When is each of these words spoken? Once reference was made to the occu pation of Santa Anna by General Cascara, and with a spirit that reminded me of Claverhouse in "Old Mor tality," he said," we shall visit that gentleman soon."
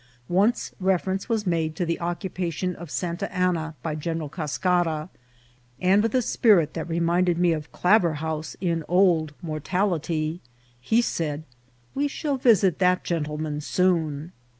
Once 0.29 0.73
reference 0.79 1.29
was 1.29 1.45
made 1.45 1.75
to 1.75 1.85
the 1.85 1.99
occu 2.01 2.27
pation 2.27 2.73
of 2.73 2.89
Santa 2.89 3.31
Anna 3.31 3.75
by 3.83 3.93
General 3.93 4.29
Cascara, 4.29 5.09
and 5.79 6.01
with 6.01 6.15
a 6.15 6.23
spirit 6.23 6.73
that 6.73 6.89
reminded 6.89 7.37
me 7.37 7.53
of 7.53 7.71
Claverhouse 7.71 8.55
in 8.59 8.83
"Old 8.87 9.35
Mor 9.43 9.59
tality," 9.59 10.39
he 10.79 11.03
said," 11.03 11.43
we 11.93 12.07
shall 12.07 12.37
visit 12.37 12.79
that 12.79 13.03
gentleman 13.03 13.61
soon." 13.61 14.31